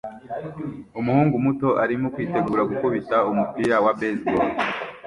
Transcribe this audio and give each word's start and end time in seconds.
Umuhungu 0.99 1.35
muto 1.45 1.69
arimo 1.83 2.05
kwitegura 2.13 2.67
gukubita 2.69 3.17
umupira 3.31 3.75
wa 3.83 3.91
baseball 3.99 4.47